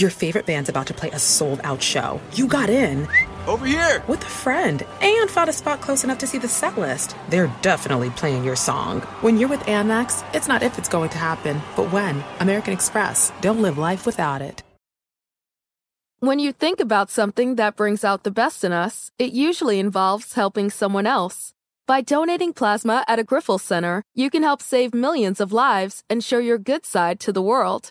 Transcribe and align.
Your 0.00 0.10
favorite 0.10 0.46
band's 0.46 0.70
about 0.70 0.86
to 0.86 0.94
play 0.94 1.10
a 1.10 1.18
sold 1.18 1.60
out 1.62 1.82
show. 1.82 2.22
You 2.32 2.46
got 2.46 2.70
in. 2.70 3.06
Over 3.46 3.66
here! 3.66 4.02
With 4.08 4.22
a 4.22 4.30
friend 4.30 4.82
and 5.02 5.30
found 5.30 5.50
a 5.50 5.52
spot 5.52 5.82
close 5.82 6.04
enough 6.04 6.16
to 6.18 6.26
see 6.26 6.38
the 6.38 6.48
set 6.48 6.78
list. 6.78 7.14
They're 7.28 7.54
definitely 7.60 8.08
playing 8.08 8.42
your 8.42 8.56
song. 8.56 9.02
When 9.20 9.36
you're 9.36 9.50
with 9.50 9.60
Amex, 9.66 10.24
it's 10.34 10.48
not 10.48 10.62
if 10.62 10.78
it's 10.78 10.88
going 10.88 11.10
to 11.10 11.18
happen, 11.18 11.60
but 11.76 11.92
when. 11.92 12.24
American 12.38 12.72
Express. 12.72 13.30
Don't 13.42 13.60
live 13.60 13.76
life 13.76 14.06
without 14.06 14.40
it. 14.40 14.62
When 16.20 16.38
you 16.38 16.52
think 16.52 16.80
about 16.80 17.10
something 17.10 17.56
that 17.56 17.76
brings 17.76 18.02
out 18.02 18.22
the 18.22 18.30
best 18.30 18.64
in 18.64 18.72
us, 18.72 19.10
it 19.18 19.32
usually 19.32 19.78
involves 19.78 20.32
helping 20.32 20.70
someone 20.70 21.06
else. 21.06 21.52
By 21.86 22.00
donating 22.00 22.54
plasma 22.54 23.04
at 23.06 23.18
a 23.18 23.24
Grifols 23.24 23.60
Center, 23.60 24.02
you 24.14 24.30
can 24.30 24.44
help 24.44 24.62
save 24.62 24.94
millions 24.94 25.40
of 25.40 25.52
lives 25.52 26.04
and 26.08 26.24
show 26.24 26.38
your 26.38 26.56
good 26.56 26.86
side 26.86 27.20
to 27.20 27.32
the 27.32 27.42
world. 27.42 27.90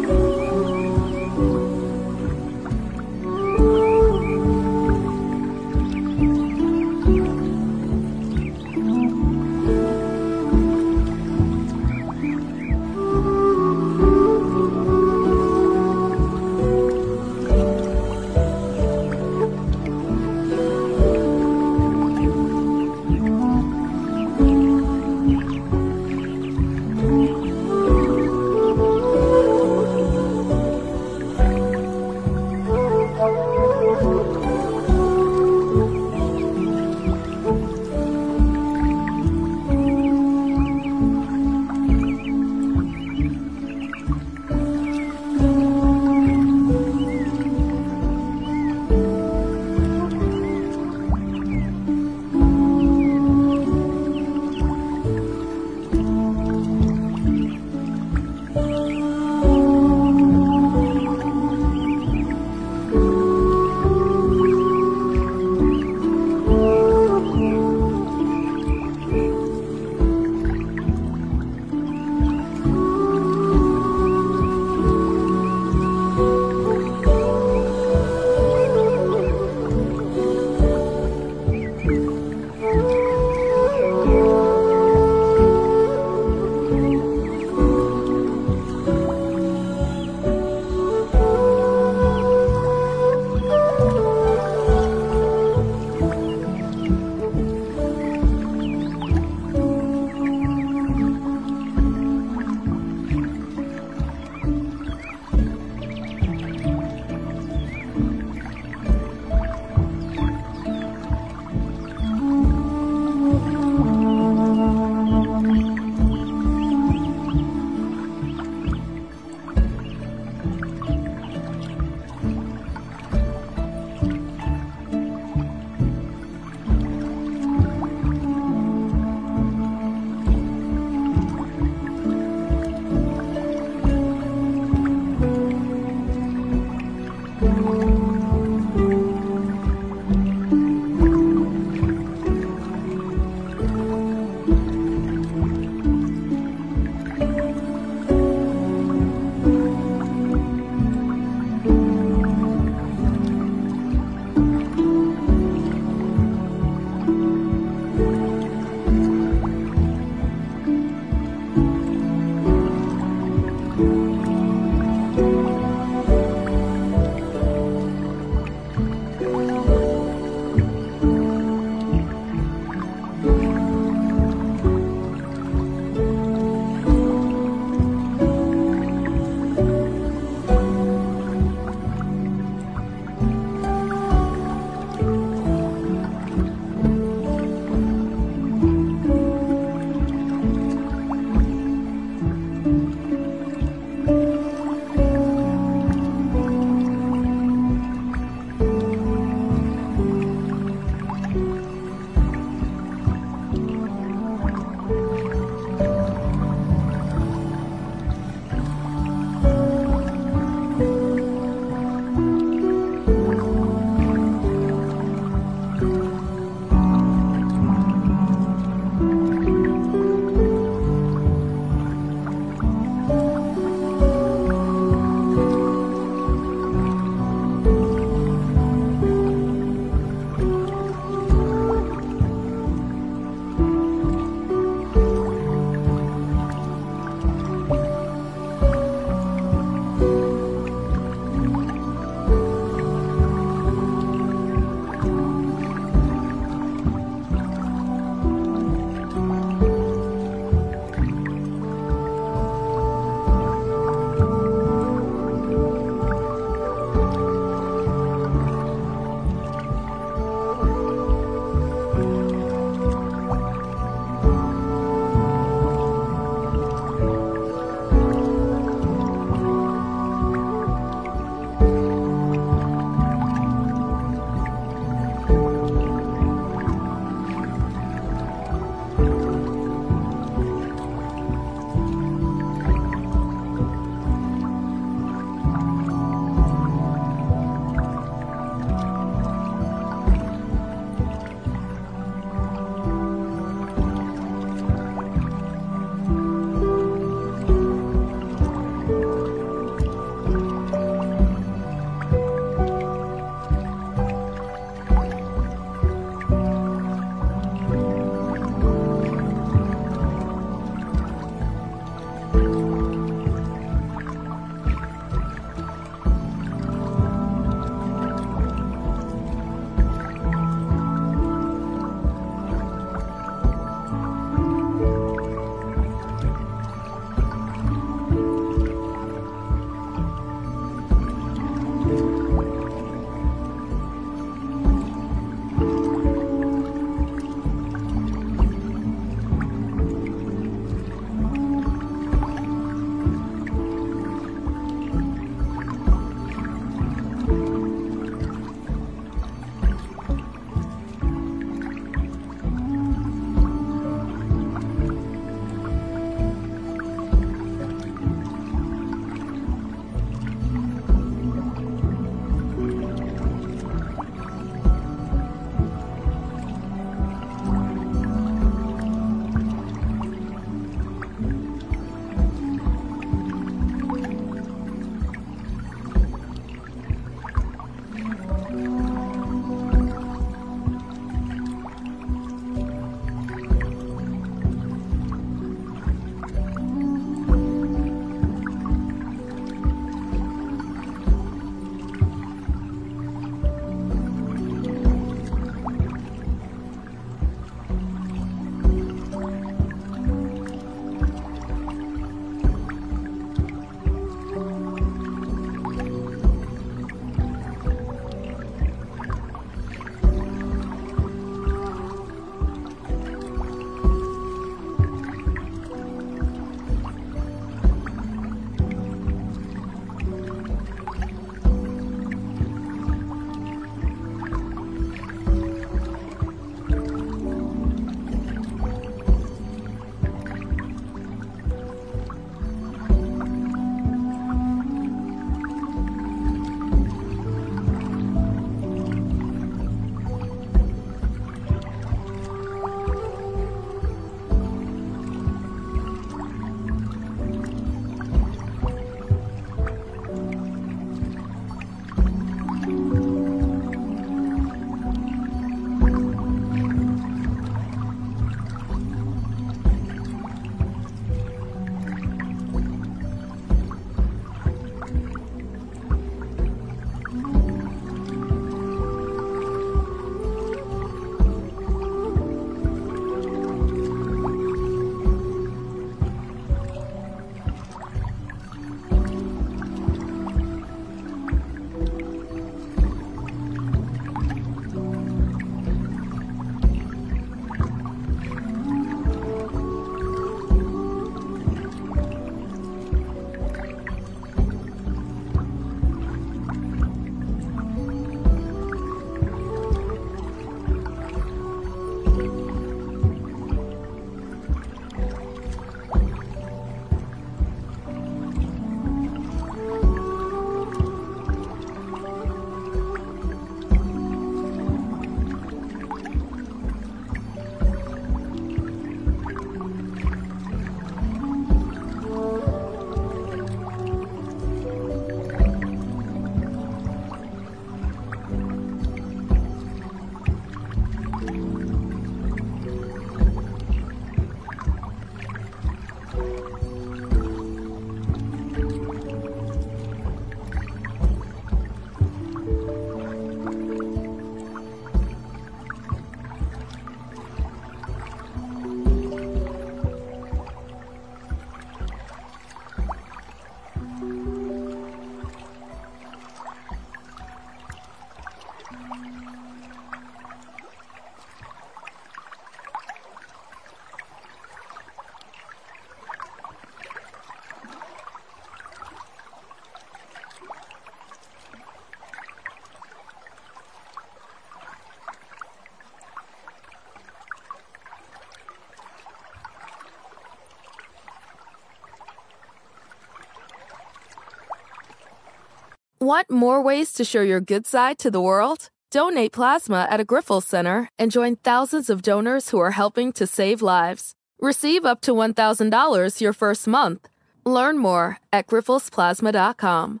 Want 586.08 586.30
more 586.30 586.62
ways 586.62 586.94
to 586.94 587.04
show 587.04 587.20
your 587.20 587.38
good 587.38 587.66
side 587.66 587.98
to 587.98 588.10
the 588.10 588.18
world? 588.18 588.70
Donate 588.90 589.30
plasma 589.30 589.86
at 589.90 590.00
a 590.00 590.06
Grifols 590.06 590.44
Center 590.44 590.88
and 590.98 591.10
join 591.10 591.36
thousands 591.36 591.90
of 591.90 592.00
donors 592.00 592.48
who 592.48 592.58
are 592.58 592.70
helping 592.70 593.12
to 593.12 593.26
save 593.26 593.60
lives. 593.60 594.14
Receive 594.40 594.86
up 594.86 595.02
to 595.02 595.12
$1,000 595.12 596.20
your 596.22 596.32
first 596.32 596.66
month. 596.66 597.10
Learn 597.44 597.76
more 597.76 598.16
at 598.32 598.46
grifolsplasma.com. 598.46 600.00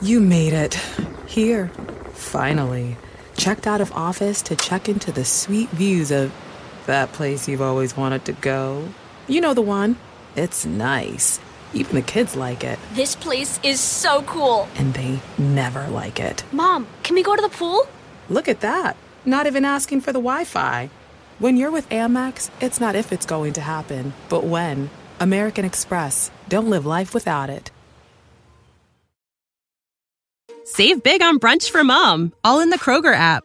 You 0.00 0.18
made 0.18 0.54
it. 0.54 0.80
Here. 1.26 1.68
Finally. 2.14 2.96
Checked 3.36 3.66
out 3.66 3.82
of 3.82 3.92
office 3.92 4.40
to 4.44 4.56
check 4.56 4.88
into 4.88 5.12
the 5.12 5.26
sweet 5.26 5.68
views 5.68 6.10
of 6.10 6.32
that 6.86 7.12
place 7.12 7.46
you've 7.46 7.60
always 7.60 7.98
wanted 7.98 8.24
to 8.24 8.32
go. 8.32 8.88
You 9.28 9.42
know 9.42 9.52
the 9.52 9.60
one. 9.60 9.96
It's 10.36 10.64
nice. 10.64 11.38
Even 11.74 11.96
the 11.96 12.02
kids 12.02 12.36
like 12.36 12.64
it. 12.64 12.78
This 12.92 13.14
place 13.16 13.60
is 13.62 13.80
so 13.80 14.22
cool. 14.22 14.68
And 14.76 14.94
they 14.94 15.20
never 15.38 15.88
like 15.88 16.20
it. 16.20 16.44
Mom, 16.52 16.86
can 17.02 17.14
we 17.14 17.22
go 17.22 17.34
to 17.34 17.42
the 17.42 17.48
pool? 17.48 17.86
Look 18.28 18.48
at 18.48 18.60
that. 18.60 18.96
Not 19.26 19.46
even 19.46 19.64
asking 19.64 20.00
for 20.00 20.12
the 20.12 20.20
Wi 20.20 20.44
Fi. 20.44 20.88
When 21.40 21.56
you're 21.56 21.72
with 21.72 21.88
Amex, 21.88 22.50
it's 22.60 22.80
not 22.80 22.94
if 22.94 23.12
it's 23.12 23.26
going 23.26 23.52
to 23.54 23.60
happen, 23.60 24.14
but 24.28 24.44
when. 24.44 24.88
American 25.20 25.64
Express. 25.64 26.30
Don't 26.48 26.70
live 26.70 26.86
life 26.86 27.12
without 27.12 27.50
it. 27.50 27.70
Save 30.64 31.02
big 31.02 31.22
on 31.22 31.38
brunch 31.38 31.70
for 31.70 31.84
mom, 31.84 32.32
all 32.42 32.60
in 32.60 32.70
the 32.70 32.78
Kroger 32.78 33.14
app. 33.14 33.44